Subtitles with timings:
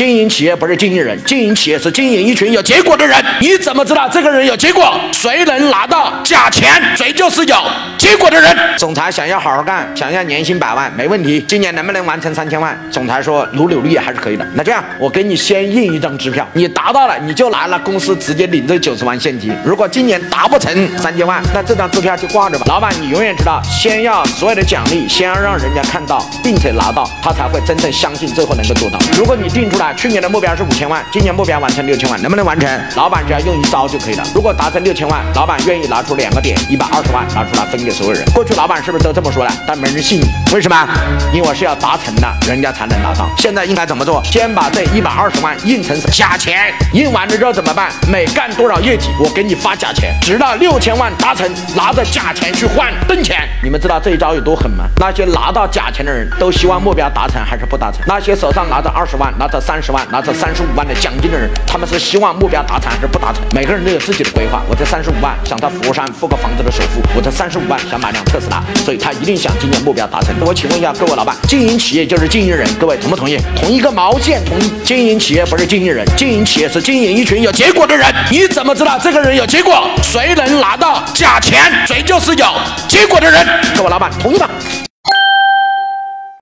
[0.00, 3.22] 经营企业不是经营人，经营企业是经营一群有结果的人。
[3.38, 4.98] 你怎么知道这个人有结果？
[5.12, 7.54] 谁能拿到假钱，谁就是有
[7.98, 8.56] 结果的人。
[8.78, 11.44] 总裁想要好好干，想要年薪百万，没问题。
[11.46, 12.74] 今年能不能完成三千万？
[12.90, 14.46] 总裁说努努力还是可以的。
[14.54, 19.54] 那这样，我给你先印一张支票，你达到了，你就拿了公司直接领这九十万现金。
[19.62, 22.64] 如果今年达不成三千万，那这张支票就挂着吧。
[22.68, 28.98] 老板，你永远知道，先要所有的奖励，先要让人家看到，并且拿到，他才会真正相信最后能够做到。
[29.14, 29.89] 如果你定出来。
[29.96, 32.68] 去年的目标是五千万，今年目标完成六千万，能不能完成？
[32.96, 34.24] 老板只要用一招就可以了。
[34.34, 38.24] 如果达成六千万，老板愿意拿出两个点，一百二十万拿出来分给所有人。
[38.32, 39.52] 过去老板是不是都这么说的？
[39.66, 40.22] 但没人信，
[40.52, 40.88] 为什么？
[41.32, 43.28] 因为是要达成的，人家才能拿到。
[43.38, 44.22] 现在应该怎么做？
[44.24, 47.90] 先把这一百二十万印成假钱，印完了之后怎么办？
[48.08, 53.48] 每干多少业绩，我给你发假钱，直到六千万达成，拿着假钱去换挣钱。
[53.62, 54.84] 你们知道这一招有多狠吗？
[54.98, 58.00] 那些拿到假钱的人都希望目标达成还是不达成？
[58.06, 59.79] 那些手上拿着二十万，拿着三。
[59.80, 63.42] 十万拿着三十五万的奖金的人，他们是希望目标达成还是不达成？
[63.54, 64.62] 每个人都有自己的规划。
[64.68, 70.34] 我这三十五万想在佛山付个房子的首付，我这三十五万想买辆特斯拉，所以他一定想今年目标达成。
[70.40, 73.38] 我请问一下各位老板，经营企业就是经营人，各位同不同意？
[73.56, 74.70] 同一个毛线，同意。
[74.84, 78.06] 经营企业不是经营人，经营企业是经营一群有结果的人。
[78.30, 79.88] 你怎么知道这个人有结果？
[80.02, 82.46] 谁能拿到假钱，谁就是有
[82.88, 83.46] 结果的人。
[83.76, 84.48] 各位老板同意吗？